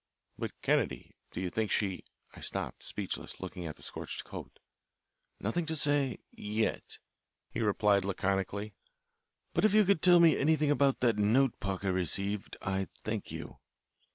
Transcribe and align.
"But, 0.35 0.59
Kennedy, 0.63 1.13
do 1.29 1.39
you 1.39 1.51
think 1.51 1.69
she" 1.69 2.05
I 2.35 2.39
stopped, 2.41 2.81
speechless, 2.81 3.39
looking 3.39 3.67
at 3.67 3.75
the 3.75 3.83
scorched 3.83 4.23
coat. 4.23 4.57
"Nothing 5.39 5.67
to 5.67 5.75
say 5.75 6.17
yet," 6.31 6.97
he 7.51 7.59
replied 7.61 8.03
laconically. 8.03 8.73
"But 9.53 9.63
if 9.63 9.75
you 9.75 9.85
could 9.85 10.01
tell 10.01 10.19
me 10.19 10.35
anything 10.39 10.71
about 10.71 11.01
that 11.01 11.19
note 11.19 11.59
Parker 11.59 11.93
received 11.93 12.57
I'd 12.63 12.89
thank 13.03 13.31
you." 13.31 13.59